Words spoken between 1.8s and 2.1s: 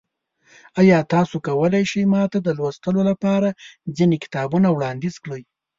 شئ